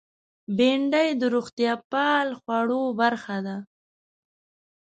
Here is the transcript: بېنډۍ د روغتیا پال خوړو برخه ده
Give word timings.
بېنډۍ 0.57 1.09
د 1.21 1.23
روغتیا 1.35 1.73
پال 1.91 2.27
خوړو 2.41 2.81
برخه 2.99 3.37
ده 3.45 3.57